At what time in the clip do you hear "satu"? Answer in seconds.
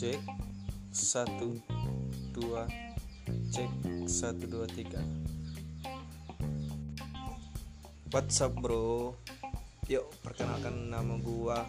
0.88-1.60, 4.08-4.48